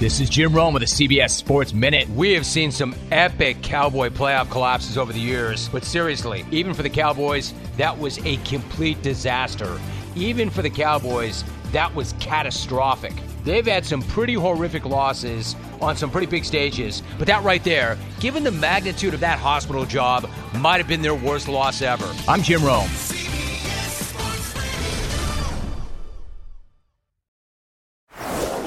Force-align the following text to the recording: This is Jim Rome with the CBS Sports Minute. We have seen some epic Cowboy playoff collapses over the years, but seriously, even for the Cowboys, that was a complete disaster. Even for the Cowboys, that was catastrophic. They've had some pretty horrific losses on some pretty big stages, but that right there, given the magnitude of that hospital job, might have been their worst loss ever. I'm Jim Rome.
This 0.00 0.18
is 0.18 0.30
Jim 0.30 0.54
Rome 0.54 0.72
with 0.72 0.80
the 0.80 0.86
CBS 0.86 1.28
Sports 1.28 1.74
Minute. 1.74 2.08
We 2.08 2.32
have 2.32 2.46
seen 2.46 2.72
some 2.72 2.94
epic 3.10 3.60
Cowboy 3.60 4.08
playoff 4.08 4.50
collapses 4.50 4.96
over 4.96 5.12
the 5.12 5.20
years, 5.20 5.68
but 5.68 5.84
seriously, 5.84 6.46
even 6.50 6.72
for 6.72 6.82
the 6.82 6.88
Cowboys, 6.88 7.52
that 7.76 7.98
was 7.98 8.18
a 8.24 8.38
complete 8.38 9.02
disaster. 9.02 9.78
Even 10.14 10.48
for 10.48 10.62
the 10.62 10.70
Cowboys, 10.70 11.44
that 11.72 11.94
was 11.94 12.14
catastrophic. 12.14 13.12
They've 13.44 13.66
had 13.66 13.84
some 13.84 14.00
pretty 14.00 14.32
horrific 14.32 14.86
losses 14.86 15.54
on 15.82 15.98
some 15.98 16.10
pretty 16.10 16.28
big 16.28 16.46
stages, 16.46 17.02
but 17.18 17.26
that 17.26 17.44
right 17.44 17.62
there, 17.62 17.98
given 18.20 18.42
the 18.42 18.52
magnitude 18.52 19.12
of 19.12 19.20
that 19.20 19.38
hospital 19.38 19.84
job, 19.84 20.30
might 20.54 20.78
have 20.78 20.88
been 20.88 21.02
their 21.02 21.14
worst 21.14 21.46
loss 21.46 21.82
ever. 21.82 22.10
I'm 22.26 22.42
Jim 22.42 22.64
Rome. 22.64 22.88